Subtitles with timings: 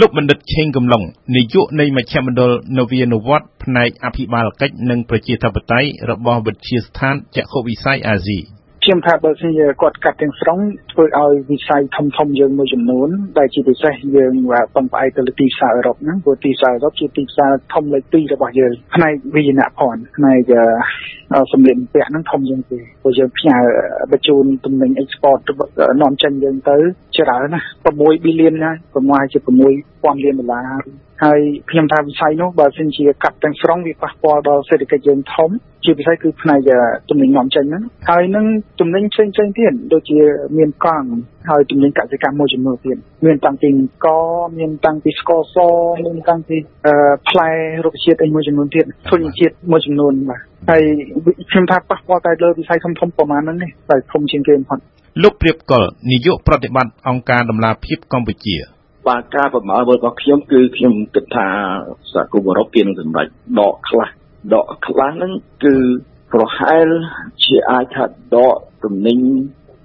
[0.00, 1.02] លោកបណ្ឌិតឆេងកំឡុង
[1.36, 8.38] នាយកនៃមជ្ឈមណ្ឌលនវានុវត្តន៍ផ្នែកអភិបាលកិច្ចនិងប្រជាធិបតេយ្យរបស់វិទ្យាស្ថានចក្ខុវិស័យអាស៊ី
[8.88, 10.58] ខ្ញុំថាបើសិនជាគាត់កាត់ទាំងស្រុង
[10.92, 14.32] ធ្វើឲ្យវិស័យធំធំយើងមួយចំនួនដែលជាពិសេសយើង
[14.74, 20.52] ពឹងផ្អែកទៅលើទីផ្សារអឺរ៉ុបហ្នឹងព្រោះទីផ្សារអឺរ៉ុបជាទីផ្សារធំលេខ2របស់យើងផ្នែកវិញ្ញាណភ័ណ្ឌផ្នែក
[21.52, 23.56] សម្ភារពាក់ហ្នឹងធំជាងគេព្រោះយើងផ្ញើ
[24.12, 25.40] បញ្ជូនទំនិញ export
[26.02, 26.76] នាំចេញយើងទៅ
[27.18, 27.60] ច្រើនណា
[27.94, 29.38] 6 billion ណាប្រមាណជា
[30.02, 30.64] 6000លានដុល្លារ
[31.24, 35.50] ហើយខ្ញុំថាវិស័យនោះបើសិនជាកាត់ទាំងស្រុងវាប៉ះពាល់ដល់សេដ្ឋកិច្ចយើងធំ
[35.84, 36.70] ជាពិសេសគឺផ្នែក
[37.10, 38.46] ទំនិញនាំចេញហ្នឹងហើយនឹង
[38.80, 40.18] ទំនិញផ្សេងផ្សេងទៀតដូចជា
[40.58, 41.08] មានកង់
[41.50, 43.68] ហើយទំនិញកសិកម្មមួយចំនួនទៀតមានតាំងពី
[44.04, 44.08] ក
[44.58, 45.56] មានតាំងពីស្ករស
[46.04, 46.56] មានតាំងពី
[47.28, 47.50] ផ្លែ
[47.84, 50.82] រុក្ខជាតិអីមួយចំនួនទៀតធនជាតិមួយចំនួនបាទហើយ
[51.50, 54.78] ខ្ញុំថាប៉ះពាល់តែលើវិស័យធំធំប្រមាណហ្នឹងនេះតែធំជាងគេបំផុត
[55.22, 58.56] លោកព្រៀបកុលនាយកប្រតិបត្តិអង្គការដំឡាភិបកម្ពុជា
[59.08, 61.46] បាទការប្រមាណរបស់ខ្ញុំគឺខ្ញុំគិតថា
[62.12, 63.26] សហគមន៍អឺរ៉ុបគេនឹងសម្រេច
[63.60, 64.08] ដកខ្លះ
[64.54, 65.32] ដកខ្លះហ្នឹង
[65.64, 65.76] គឺ
[66.32, 66.88] ប្រហែល
[67.44, 69.18] ជាអាចថាដកទំនិញ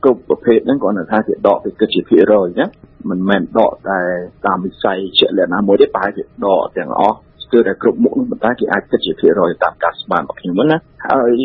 [0.03, 2.65] គ្រប់ប្រភេទហ្នឹងគាត់ថាគេដកទៅគិតជាភាគរយណា
[3.09, 3.99] មិនមែនដកតែ
[4.45, 7.17] តាមវិស័យជាក់លាក់ណាមួយទេប្រហែលជាដកទាំងអស់
[7.53, 11.41] គឺតែគ្រប់មុខនោះប៉ុន្តែគេអាចគិតជាភាគរយតាមការស្មានរបស់ខ្ញុំណាហើយ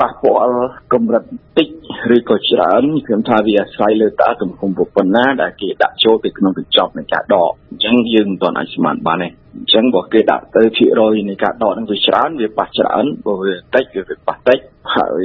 [0.02, 0.58] ៉ះពាល់
[0.92, 1.24] កម្រិត
[1.58, 1.68] តិច
[2.14, 14.58] ឬក៏ច្រើនខ្ញុំថាវាអាស្រ័យលើតើទំហំប៉ុណ្ណាដែលគេដាក់ចូលទៅក្នុងកញ្ចប់នៃការដកអញ្ចឹងយើងមិនទាន់អាចស្មានបានទេអញ្ចឹងបើគេដាក់ទៅភាគរយនៃការដកហ្នឹងវាច្រើនវាប៉ះច្រើនបើវាតិចវាប៉ះតិច
[14.96, 15.24] ហើយ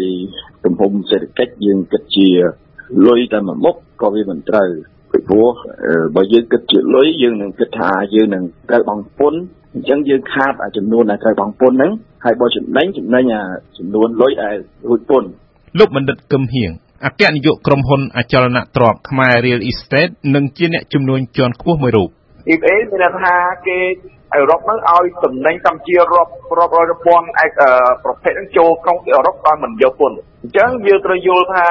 [0.63, 2.29] ទំហំសេដ្ឋកិច្ចយើងគិតជា
[3.07, 4.69] លុយតែមួយមុខក៏វាមិនត្រូវ
[5.13, 5.49] ពីព្រោះ
[6.15, 9.39] បើយើងគិតជាលុយយើងនឹងគិតថាយើងនឹងត្រូវបង់ពន្ធ
[9.73, 11.91] អញ្ចឹងយើងខាតចំនួនដែលត្រូវបង់ពន្ធហ្នឹង
[12.25, 13.41] ហើយបើចំណេញចំណេញអា
[13.77, 14.55] ចំនួនលុយដែល
[14.89, 15.27] រួចពន្ធ
[15.79, 16.71] លោកបណ្ឌិតកឹមហៀង
[17.05, 22.09] អគ្គនាយកក្រុមហ៊ុនអចលនទ្រព្យខ្មែរ Real Estate និងជាអ្នកជំនួញជាន់ខ្ពស់មួយរូប
[22.53, 23.35] EBA មានន័យថា
[23.67, 23.77] គេ
[24.33, 27.25] អឺរ៉ុបហ្នឹងឲ្យតំណែងកម្ពុជារាប់រាប់រយពាន់
[28.03, 31.67] ប្រភេទហ្នឹងចូលក្នុងអឺរ៉ុបដោយមិនយកពន្ធអញ្ចឹងយើងត្រូវយល់ថា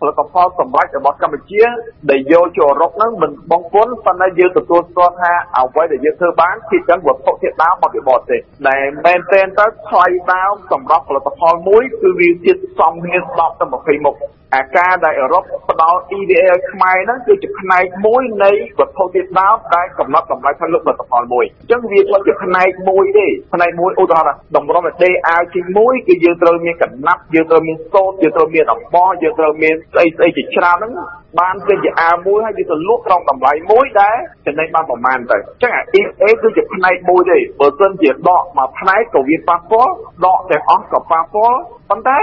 [0.00, 1.62] ផលិតផលសម្រាប់របស់កម្ពុជា
[2.10, 13.64] ដែលយកចូលអឺរ៉ុបហ្នឹងមិនបងពុនប៉ុន្តែយើងទទួលស្គាល់ថាអ្វីដែលយើងធ្វើបានគឺទាំងវត្ថុធាតុដើមមកពីបរទេសដែលមែនទែនទៅថ្លៃដើមសម្រាប់ផលិតផលមួយគឺវាទៀតសំគ្នា10ទៅ
[13.98, 14.16] 20មុខ
[14.54, 30.92] អាការដែលអឺរ៉ុបផ្ដល់ EVA ឲ្យខ្មែរហ្នឹងគឺជាផ្នែកមួយនៃវត្ថុធាតុដើមដែលកំណត់តម្លៃផលិតផលមួយអញ្ចឹងវាគាត់ជាផ្នែកមួយទេផ្នែកមួយឧទាហរណ៍តម្រុំដេអាវទី1គឺយើងត្រូវមានកណាប់យើងត្រូវមានសូត្រយើងត្រូវមានអំបោះយើងត្រូវមានស្អីស្អីជាច្រើនហ្នឹង
[31.40, 34.16] បានគេជាអាវមួយហើយវាទៅលក់ក្នុងតម្លៃមួយដែល
[34.46, 39.92] ចំណេញបានប្រមាណទៅអញ្ចឹងអា EVA គឺជាផ្នែកមួយទេបើមិនជាដកមកផ្នែកក៏វាប៉ះពាល់
[40.26, 41.58] ដកទាំងអស់ក៏ប៉ះពាល់
[41.90, 42.18] ប៉ុន្តែ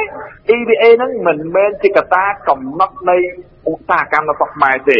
[0.55, 3.17] EVA ហ្នឹងមិនមែនជាកត្តាកំណត់នៃ
[3.69, 4.99] ឧស្សាហកម្មរបស់ខ្មែរទេ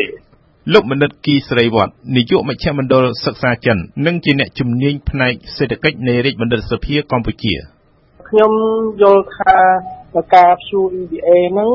[0.74, 7.54] លោកបណ្ឌិតគីស្រីវត្តនាយកមជ្ឈមណ្ឌលសិក្សាចិននិងជាអ្នកជំនាញផ្នែកសេដ្ឋកិច្ចនៃរាជបណ្ឌិតសភាកម្ពុជា
[8.30, 8.52] ខ្ញុំ
[9.02, 9.56] យល់ថា
[10.36, 11.72] ការព្យួរ EVA ហ្នឹង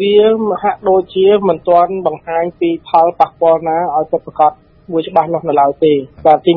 [0.00, 0.16] វា
[0.62, 4.52] ហាក់ដូចជាមិនទាន់បង្ហាញពីផលប៉ះពាល់ណាឲ្យពិតប្រាកដ
[4.92, 5.92] មួយច្បាស់លាស់នៅឡើយទេ
[6.26, 6.52] បាទទី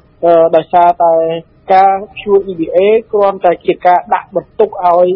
[0.00, 1.14] 1ដោយសារតែ
[1.74, 2.78] ការជួល EBA
[3.12, 5.06] គ្រាន់តែជាការដាក់បន្ទុកឲ្យ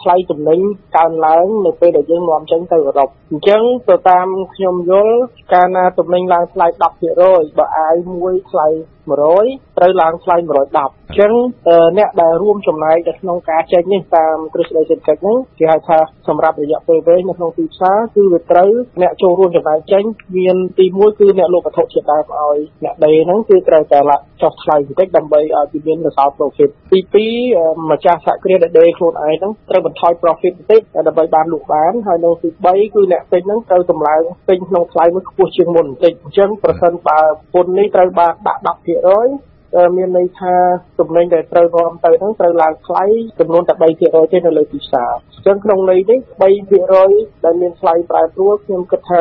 [0.00, 0.60] ថ្លៃទំនិញ
[0.96, 5.16] កើនឡើងនៅពេលដែលយើងនាំចេញទៅអឺរ៉ុបអញ្ចឹងទៅតាមខ្ញុំយល់
[5.52, 6.66] កាលណាទំនិញឡើងថ្លៃ
[7.12, 8.66] 10%បើអាយមួយថ្លៃ
[9.12, 11.32] 100ត្រូវឡើងថ្លៃ110អញ្ចឹង
[11.98, 15.98] អ្នកដែលរួមចំណែកនៅក្នុងការចេញនេះតាមទ្រឹស្ដីសេដ្ឋកិច្ចហ្នឹងគេហៅថា
[16.28, 18.70] សម្រាប់រយៈពេលវែងនៅក្នុងទីផ្សារគឺវាត្រូវ
[19.02, 20.04] អ្នកចូលរួមចំណែកចេញ
[20.36, 24.00] មានទី1គឺអ្នកលក់វត្ថុធាតុដើមឲ្យអ្នកដេរហ្នឹងគឺត្រូវតែ
[24.42, 27.00] ចុះថ្លៃបន្តិចដើម្បីឲ្យពីមានរសល់ profit ទី
[27.44, 37.18] 2ម្ចាស់សហគ្រាសដែលដេរខ្លួនឯងហ្នឹងត្រូវបន្ថយ profit បន្តិចដើម្បីបានលក់បានហើយនៅទី3គឺអ្នកពេញហ្នឹងត្រូវតម្លើងពេញក្នុងថ្លៃមួយខ្ពស់ជាងមុនបន្តិចអញ្ចឹងប្រសិនបើ
[37.54, 40.54] ពន្ធនេះត្រូវបានដាក់10% 10%មានន័យថា
[41.00, 43.04] ទំនិញដែលត្រូវនាំទៅហ្នឹងត្រូវឡើងថ្លៃ
[43.38, 46.20] ចំនួនតែ3%ទេនៅលើទីផ្សារអញ្ចឹងក្នុងន័យនេះ
[46.82, 49.20] 3%ដែលមានថ្លៃប្រែប្រួលខ្ញុំគិតថា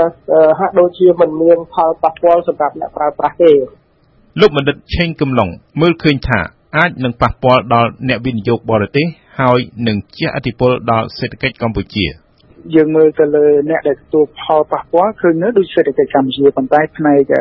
[0.60, 3.52] ហាក់ដូចជាមិនមានផលប៉ះពាល់សម្រាប់អ្នកប្រើប្រាស់ទេ
[4.42, 5.50] លោកបណ្ឌិតឆេងកំឡុង
[5.82, 6.40] មើលឃើញថា
[6.78, 9.06] អាចនឹងប៉ះពាល់ដល់អ្នកវិនិយោគបរទេស
[9.40, 12.06] ហើយនឹងជះឥទ្ធិពលដល់សេដ្ឋកិច្ចកម្ពុជា។
[12.76, 17.34] យើងមើលទៅលើអ្នកដែលទទួលផលប៉ះពាល់ឃើញនៅដូចសេដ្ឋកិច្ចកម្ពុជាប៉ុន្តែផ្នែក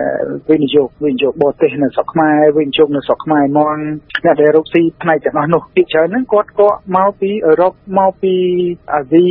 [0.50, 3.76] វិនិយោគវិនិយោគបរទេសនៅស្រុកខ្មែរវិនិយោគនៅស្រុកខ្មែរហ្មង
[4.24, 8.34] អ្នកដែលរកស៊ីផ្នែកទាំងអស់នោះពីច្រើនហ្នឹងគាត់ក៏មកពីអឺរ៉ុបមកពី
[8.92, 9.26] អាស៊ី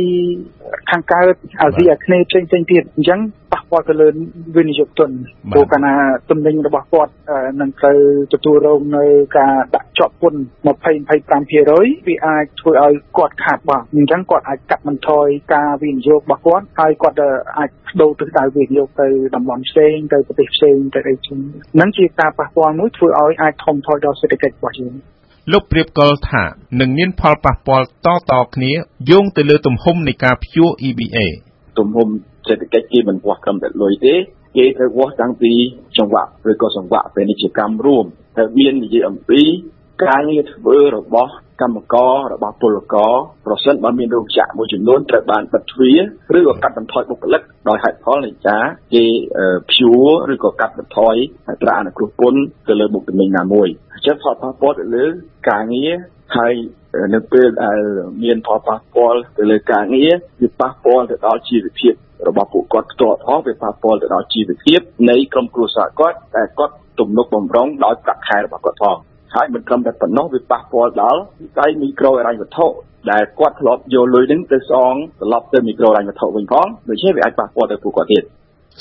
[0.90, 3.20] ខាងកើតអាស៊ីអាគ្នេយ៍ផ្សេងផ្សេងទៀតអញ្ចឹង
[3.52, 4.08] ប៉ះពាល់ទៅលើ
[4.56, 5.10] វិនិយោគទុន
[5.52, 5.94] ព្រោះកាលណា
[6.30, 7.12] ទំនិញរបស់គាត់
[7.60, 7.98] នឹងត្រូវ
[8.32, 9.04] ទទួលរងនៅ
[9.38, 17.16] ការដាក់ជាប់ពន្ធ20 25%វាអាចធ្វើឲ្យគាត់ខាតបង់អញ្ចឹងគាត់អាចកាត់បន្ថយការវិនិយោគរបស់គាត់ហើយគាត់
[17.58, 17.70] អាច
[18.00, 21.38] ដូរទិសដៅវិនិយោគទៅតំបន់ផ្សេងទៅប្រទេសផ្សេងទៅអីចឹង
[21.74, 24.94] ហ្នឹងជាការប៉ះពាល់មួយធ្វើឲ្យអាចធំធាត់ដល់សេដ្ឋកិច្ចរបស់យើង
[25.52, 26.44] លោកព្រៀបកលថា
[26.80, 28.72] នឹងមានផលប៉ះពាល់តតគ្នា
[29.10, 31.18] យោងទៅលើទំហំនៃការព្យួរ EBA
[31.78, 32.08] ទំហំ
[32.48, 34.14] សេដ្ឋកិច្ចគេមិនវាស់ត្រឹមតែលុយទេ
[34.56, 35.52] គេត្រូវវាស់តាំងពី
[35.98, 38.04] ចង្វាក់ឬក៏សង្វាក់ពាណិជ្ជកម្មរួម
[38.36, 39.42] ត្រូវមាននិយាយអំពី
[40.04, 43.14] ការងារធ្វើរបស់កម្មកររបស់ពលករ
[43.46, 46.00] ប្រសិនបើមានរោងចក្រមួយចំនួនត្រូវបានបិទទ្វារ
[46.38, 49.04] ឬក៏កាត់បន្ថយបុគ្គលិកដោយហេតុផលនៃការគេ
[49.68, 49.94] ព្យួ
[50.28, 51.14] រឬក៏កាត់បន្ថយ
[51.50, 55.04] អត្រាអនុគ្រោះពន្ធទៅលើមុខទំនិញណាមួយអញ្ចឹងផលប៉ះពាល់ទៅលើ
[55.50, 55.92] ការងារ
[56.36, 56.54] ហើយ
[57.14, 57.78] នៅពេលដែល
[58.22, 60.12] មានផលប៉ះពាល់ទៅលើការងារ
[60.42, 61.94] វាប៉ះពាល់ទៅដល់ជីវភាព
[62.28, 64.80] របស់ពួកគាត់ផ្ទាល់ផងវាប៉ះពាល់ទៅដល់ជីវភាព
[65.10, 68.96] នៃក្រុមគ្រួសារគាត់តែគាត់ទំនុកបំរុងដោយប្រាក់ខែរបស់គាត់ផង
[69.34, 72.66] ហើយមិនត្រឹមតែប៉ុណ្ណោះវាប៉ះពាល់ដល់វិស័យមីក្រូហិរញ្ញវត្ថុ
[73.10, 78.22] ដែលគាត់ធ្លាប់យកលុយនឹងទៅសងត្រឡប់ទៅមីក្រូហិរញ្ញវត្ថុវិញផងដូច្នេះវាអាចប៉ះពាល់ទៅពួកគាត់ទៀត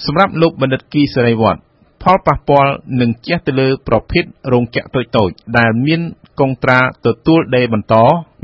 [0.05, 1.59] សម្រាប់លោកបណ្ឌិតគីសេរីវត្ត
[2.03, 2.71] ផលប៉ះពាល់
[3.01, 4.23] នឹងជះទៅលើប្រភេទ
[4.53, 6.01] រោងចក្រតូចៗដែលមាន
[6.39, 7.95] កុងត្រាទទួលដេរបន្ត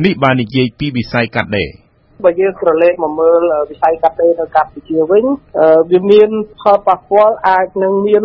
[0.06, 1.70] នេះបាននិយាយពីវិស័យកាត់ដេរ
[2.24, 5.26] បើយើងក្រឡេកមកមើលវិស័យកាត់ដេរនៅកម្ពុជាវិញ
[5.92, 6.30] វាមាន
[6.62, 8.24] ផលប៉ះពាល់អាចនឹងមាន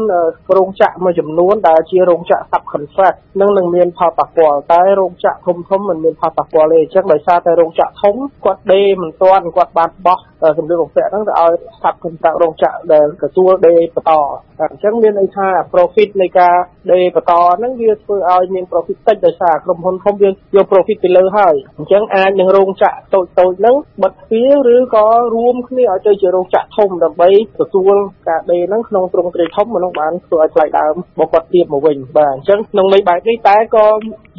[0.56, 10.18] រោងចក្រមួយចំនួនដែលជារោងចក្រ subcontract នឹងនឹងមានផលប៉ះពាល់តែរោងចក្រធំធំមិនមានផលប៉ះពាល់ទេអញ្ចឹងដោយសារតែរោងចក្រធំគាត់ដេរមិនទាន់គាត់បានបោះ
[10.58, 11.52] សម្ភារបំពាក់ហ្នឹងទៅឲ្យ
[11.82, 14.12] subcontract រោងចក្រដែលទទួលដេរបន្ត
[14.60, 16.56] អញ្ចឹងមានន័យថា profit នៃការ
[16.92, 20.32] ដេរបន្តហ្នឹងវាធ្វើឲ្យមាន profit តិចដោយសារក្រុមហ៊ុនធំវាយ
[20.64, 27.30] ក profit ទៅលើហើយអញ្ចឹងអាចនឹងរោងចក្រតូចតូចហ្នឹងបិទទ្វារឬក៏រួមគ្នាឲ្យទៅជារោងចក្រធំដើម្បី
[27.60, 27.94] ទទួល
[28.28, 33.86] ការដេរហ្នឹងក្នុងទ្រង់ទ្រាយធំមិនបានធ្វើឲ្យថ្លៃដើមរបស់គាត់ទាបមកវិញបាទអញ្ចឹងក្នុងន័យបែបនេះតែក៏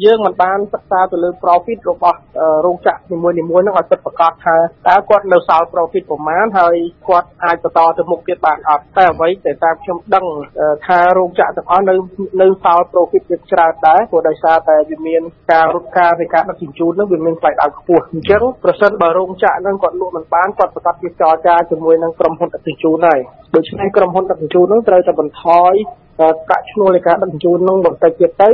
[0.04, 2.18] យើងមិនបានសិក្សាទៅលើ profit របស់
[2.66, 4.56] រោងចក្រនីមួយៗហ្នឹងឲ្យពិតប្រាកដថា
[4.88, 6.76] តើគាត់នៅសល់ profit ប្រមាណហើយ
[7.08, 10.24] គាត់អាចបន្តទៅមុខទៀតបានអត់តែអ្វីដែលតាមខ្ញុំដឹង
[10.86, 11.94] ថារោងចក្រទាំងអស់នៅ
[12.42, 23.20] នៅសល់ profit វាច្រើនដែរព្រោះដោយសារតែវាមានការរត់ការនៃការដឹកជញ្ជូនហ្នឹងវាមានថ្លៃដើមខ្ពស់អញ្ចឹងប្រសិនបើរោងចក្រហ្នឹងគាត់លក់មិនបានគាត់ប្រកាសជាចរចាជាមួយនឹងក្រុមហ៊ុនដឹកជញ្ជូនហើយ
[23.54, 25.74] ដូច្នេះក្រុមហ៊ុនដឹកជញ្ជូនហ្នឹងត្រូវតែបន្ថយ
[26.18, 28.50] ប្រាក់ឈ្នួលនៃការដឹកជញ្ជូននឹងបន្តិចទៀតទៅ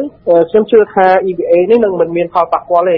[0.51, 2.97] ខ្ញុំជឿថា EBA នេះនឹងមិនមានផលប៉ះពាល់ទេ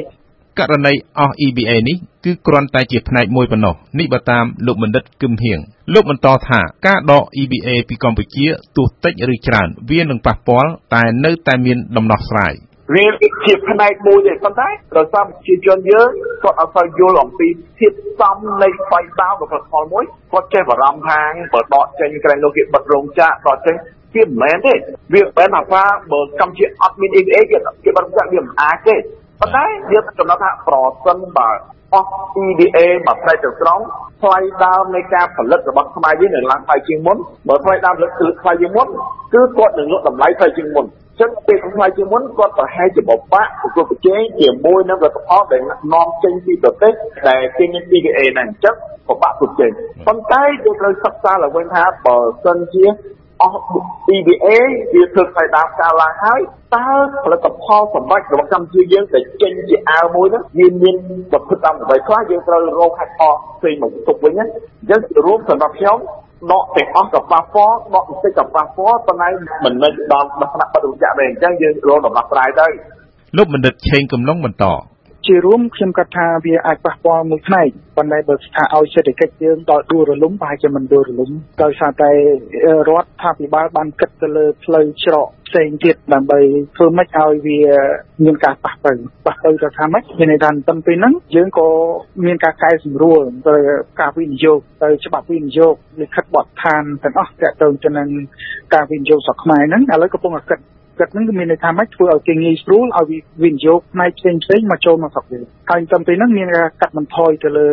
[0.59, 5.59] ករណីអស់ EBA នេះគឺគ្រាន់តែជាផ្នែកមួយប៉ុណ្ណោះនេះបើតាមលោកបណ្ឌិតគឹមហៀង
[5.95, 8.47] លោកបន្តថាការដក EBA ពីកម្ពុជា
[8.77, 12.55] ទោះតិចឬច្រើន វានឹងប៉ះពាល់តែនៅតែមានដំណោះស្រាយ
[12.95, 13.07] វា
[13.45, 16.11] ជាផ្នែកមួយទេប៉ុន្តែដោយសារប្រជាជនយើង
[16.43, 21.21] គាត់អត់សូវយល់អំពីធាតុផ្សំនៃស្វ័យតោរបស់ផលផលមួយគាត់ចេះបារម្ភថា
[21.53, 23.77] បើដកចេញក្រែងលោកគេបិទរោងចក្រដកចេញ
[24.15, 24.75] វាមិនមែនទេ
[25.13, 28.97] វាមិនមែនថាបើកម្ពុជាអត់មាន EBA គេគេបិទរោងចក្រវាមិនអាចទេ
[29.41, 31.51] ប៉ុន្តែយើងកំណត់ថាប្រសិនបើ
[31.95, 32.11] អស់
[32.45, 33.81] EDA មកផ្នែកទាំងស្រុង
[34.23, 37.17] ថ្លៃដើមនៃការផលិតរបស់ខ្មែរយើងនឹងឡើងថ្លៃជាងមុន
[37.49, 38.89] បើថ្លៃដើមផលិតគឺថ្លៃជាងមុន
[39.35, 40.87] គឺគាត់នឹងលក់តម្លៃថ្លៃជាងមុន
[41.21, 45.63] ចឹងពេលថ្លៃជាងមុនគាត់ប្រហែលជាបបាក់ប្រកួតប្រជែងជាមួយនឹងផលិតផលដែល
[45.93, 46.93] នាំចេញពីប្រទេស
[47.29, 48.75] ដែលគេមាន EDA ហ្នឹងអញ្ចឹង
[49.09, 49.71] ពិបាកប្រជែង
[50.07, 52.85] ប៉ុន្តែយើងត្រូវសិក្សាឡើងវិញថាបើសិនជា
[53.41, 53.61] អស់
[54.15, 54.47] EBA
[54.95, 56.41] វាធ្វើថ្លៃដើមការឡើងហើយ
[56.75, 56.89] តើ
[57.25, 60.97] ផលិតផលសម្រាប់របស់កម្ពុជាយើងដែលចេញជាអាវមួយហ្នឹងវាមាន
[61.33, 65.99] ប្រភពតាមអ្វីខ្លះយើងត្រូវរកហេតុផលផ្សេងមកទុកវិញណាអញ្ចឹងរួមសម្រាប់ខ្ញុំ
[66.51, 69.29] ដកទាំងអស់ក៏ប៉ះពាល់ដកបន្តិចក៏ប៉ះពាល់ប៉ុន្តែ
[69.65, 72.67] មិនមែនដល់ដល់ថ្នាក់បដិវចៈទេអញ្ចឹងយើងរកដំណោះស្រាយទៅ
[73.37, 74.65] លោកបណ្ឌិតឆេងកំឡុងបន្ត
[75.27, 81.31] ជារួមខ្ញុំគិតថាវាអាចប៉ះពាល់មួយផ្នែកប៉ុន្តែបើថាឲ្យសេដ្ឋកិច្ចយើងដល់ដួលរលំប្រហែលជាមិនដួលរលំ
[81.63, 82.11] ដោយសារតែ
[82.89, 86.41] រដ្ឋាភិបាលបានគិតទៅលើផ្លូវច្រកផ្សេងទៀតដើម្បី
[86.77, 87.59] ធ្វើម៉េចឲ្យវា
[88.25, 88.93] មានការប៉ះទៅ
[89.27, 91.69] ប៉ះទៅទៅថាម៉េចមានន័យថាតាំងពីហ្នឹងយើងក៏
[92.25, 93.55] មានការកែសម្រួលទៅ
[94.01, 98.09] ការវិនិយោគទៅច្បាប់វិនិយោគលិខិតបទដ្ឋានទាំងអស់ទាក់ទងទៅនឹង
[98.75, 100.61] ការវិនិយោគស្រុកខ្មែរហ្នឹងឥឡូវកំពុងតែគិត
[101.03, 103.07] គិតហ្នឹងគឺមានន័យថាម៉េចធ្វើឲ្យគេងាយស្រួលឲ្យ
[103.43, 107.69] វិនិយោគផ្នែកផ្សេងផ្សេងមកចូលមកស្រុកយើងហើយតាមពីហ្នឹងមានការកាត់បន្ថយទៅលើ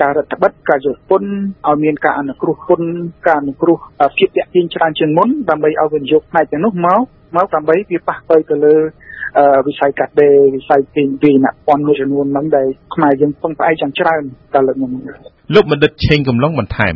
[0.00, 1.30] ការរដ្ឋបិទការយកពន្ធ
[1.68, 2.88] ឲ្យមានការអនុគ្រោះពន្ធ
[3.26, 3.76] ការអនុគ្រោះ
[4.18, 7.00] ភាពតាក់ទាញច្រើនជាងមុនដើម្បីឲ្យវិនិយោគផ្នែកទាំងនោះមក
[7.36, 8.74] មកដើម្បីវាប៉ះទៅទៅលើ
[9.66, 14.22] វិស័យកាត់ដេរវិស័យទីពីអ្នកពន្ធមួយចំនួនហ្នឹងដែលខ្មែរយើងពឹងផ្អែកយ៉ាងច្រើន
[14.54, 14.90] តែលើកនេះ
[15.54, 16.94] លោកបណ្ឌិតឆេងកំឡុងបន្ថែម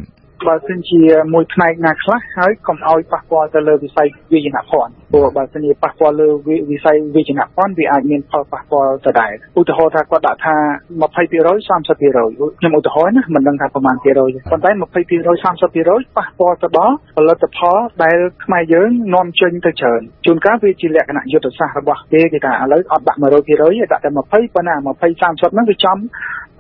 [0.49, 1.01] បើសិនជា
[1.35, 6.29] មួយផ្នែកណាខ្លះហើយកុំឲ្យប៉ះពាល់ទៅលើវិស័យវិជ្ជាភ័ណ្ឌព្រោះបើសិនជាប៉ះពាល់លើ
[6.71, 10.57] វិស័យវិជ្ជាភ័ណ្ឌវាអាចមានផលប៉ះពាល់ទៅដែរឧទាហរណ៍ថាគាត់ដាក់ថា
[11.01, 23.55] 20% 30%ខ្ញុំឧទាហរណ៍ណាមិនដឹងថាប្រមាណភាគរយប៉ុន្តែ20% 30%ប៉ះពាល់ទៅដល់ផលិតផលដែលខ្មែរយើងនាំចេញទៅច្រើនជួនកាលវាជាលក្ខណៈយុទ្ធសាស្ត្ររបស់គេគេថាឥឡូវអត់ដាក់100%ទេ
[23.93, 24.87] ដាក់តែ20ប៉ុណ្ណា20
[25.23, 25.99] 30ហ្នឹងវាចំ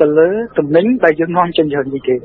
[0.01, 2.17] ទៅលើតំណែងដែលយើងនាំចេញច្រើនជាងគេ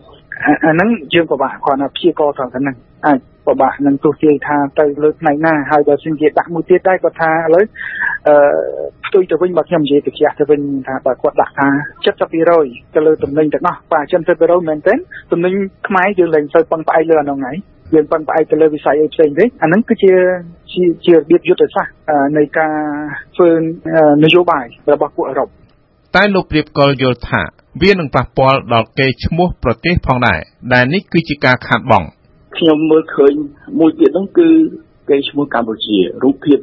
[0.45, 7.63] អាហ្នឹងយើងពិបាកគ្រាន់តែព្យាករត្រង់ហ្នឹងអាចពិបាកនឹងទោះជាថាទៅលើផ្នែកណាហើយបើសិនជាដាក់មួយទៀតដែរគាត់ថាឥឡូវ
[8.27, 8.35] អឺ
[9.05, 11.67] ផ្ទុយទៅវិញបើខ្ញុំនិយាយទៅខ្ជះទៅវិញថាបើគាត់ដាក់ថា
[12.29, 14.05] 70%ទៅលើតំណែងទាំងអស់បាទ
[14.37, 14.93] 70%មែនទេ
[15.31, 15.53] តំណែង
[15.87, 17.55] ខ្មែរយើងលែងសូវពឹងផ្អែកលើអានោះហ្នឹង
[17.93, 20.13] យើងពឹងផ្អែកទៅលើវិស័យអីផ្សេងទេអាហ្នឹងគឺជា
[20.71, 21.93] ជាជារបៀបយុទ្ធសាស្ត្រ
[22.37, 22.75] នៃការ
[23.35, 23.49] ធ្វើ
[24.23, 25.47] នយោបាយរបស់ពួកអឺរ៉ុប
[26.15, 27.41] តែលោកព្រៀបកលយល់ថា
[27.81, 30.39] វានឹងប៉ះពាល់ដល់កេរ្តិ៍ឈ្មោះប្រទេសផងដែរ
[30.73, 32.07] ដែលនេះគឺជាការខាតបង់
[32.57, 33.33] ខ្ញុំមើលឃើញ
[33.79, 34.47] មួយទៀតនោះគឺ
[35.09, 36.59] កេរ្តិ៍ឈ្មោះកម្ពុជារូបភាព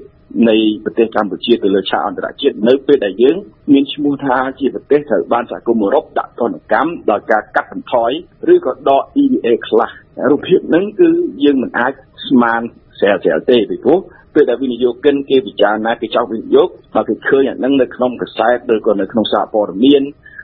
[0.49, 3.37] នៃប្រទេសកម្ពុជាទៅលើឆាកអន្តរជាតិនៅពេលដែលយើង
[3.73, 8.11] មានឈ្មោះថាជាប្រទេសត្រូវបានសហគមន៍អឺរ៉ុបដាក់ទណ្ឌកម្មដោយការកាត់បន្ថយ
[8.53, 9.91] ឬក៏ដក EVA ខ្លះ
[10.31, 11.11] រូបភាពហ្នឹងគឺ
[11.45, 11.93] យើងមិនអាច
[12.29, 12.63] ស្មាន
[12.99, 13.99] ស្រាលស្រាលទេពីព្រោះ
[14.35, 20.03] ពេលដែលវិនិយោគិនគេពិចារណាគេចង់វិនិយោគបើគេឃើញអាហ្នឹងនៅក្នុងកាសែតឬក៏នៅក្នុងសារព័ត៌មាន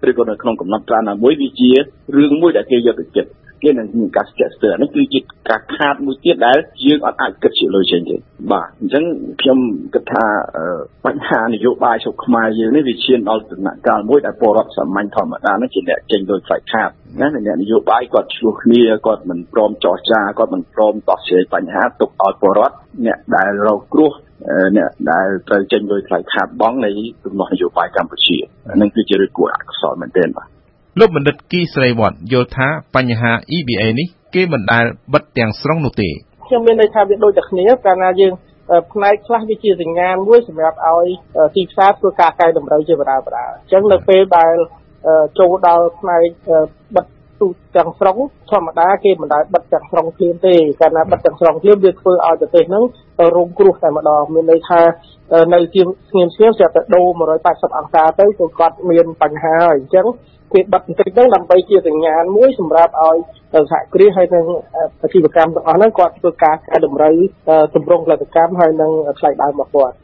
[0.09, 1.71] ឬក៏នៅក្នុងកំណត់ត្រាណាមួយវាជា
[2.17, 3.27] រឿងមួយដែលគេយកទៅគិត
[3.63, 8.17] គេនឹងមានការស្ទាក់ស្ទើរនេះគឺជាការខាតមួយទៀតដែលយើងអត់អាចគិតជាលុយចេញទេ
[8.53, 9.05] បាទអញ្ចឹង
[9.41, 9.59] ខ្ញុំ
[9.95, 10.25] គិតថា
[11.07, 16.91] បញ្ហានយោបាយស្រុកខ្មែរយើងនេះវាឈានដល់ដំណាក់កាលមួយដែលពលរដ្ឋសាមញ្ញធម្មតានេះជាអ្នកចេញលុយខ្លាច់ខាត
[17.21, 22.77] ណាអ្នកនយោបាយគាត់ឆ្លោះគ្នាគាត់មិនព្រមចរចាគាត់មិនព្រមដោះស្រាយបញ្ហាទុកឲ្យពលរដ្ឋ
[23.07, 24.13] អ្នកដែលរងគ្រោះ
[24.77, 26.91] អ្នកដែលត្រូវចេញលុយថ្លៃខាតបង់នៃ
[27.25, 28.39] ទំនាស់នយោបាយកម្ពុជា
[28.81, 30.52] នឹងគឺជារឿងគួរអកុសលមែនទែនបាទ
[30.99, 36.09] លោកបណ្ឌិតគីស្រីវត្តយល់ថាបញ្ហា EBA នេះគេមិនដែលបិទទាំងស្រុងនោះទេ
[36.47, 38.33] ខ្ញុំមានន័យថាវាដូចតែគ្នាកាលណាយើង
[38.93, 41.07] ផ្នែកខ្លះវាជាសញ្ញាមួយសម្រាប់ឲ្យ
[41.57, 44.53] ទីផ្សារធ្វើការកែតម្រូវជាបដាបដាអញ្ចឹងនៅពេលដែល
[45.39, 46.23] ចូលដល់ផ្នែក
[46.95, 47.07] បិទ
[47.43, 48.17] ទូទាំងស្រុង
[48.51, 52.85] ធម្មតាគេមិនដែលបិទទាំងស្រុងភ្លាមទេកាលណាបិទទាំងស្រុងភ្លាមវាធ្វើឲ្យប្រទេសហ្នឹង
[53.37, 54.81] រងគ្រោះតែម្ដងមានន័យថា
[55.55, 57.07] នៅជាស្ងៀមស្ងៀមស្រាប់តែដូរ
[57.43, 60.07] 180អង្សាទៅគឺគាត់មានបញ្ហាហើយអញ្ចឹង
[60.53, 63.17] គេបិទបន្តិចហ្នឹងដើម្បីជាសញ្ញាណមួយសម្រាប់ឲ្យ
[63.71, 64.47] សហគ្រាសហើយនឹង
[65.03, 67.15] អាជីវកម្មទាំងអស់ហ្នឹងគាត់ធ្វើការកែតម្រូវ
[67.75, 69.97] ទម្រង់ផលិតកម្មហើយនឹងថ្លៃដើមរបស់គាត់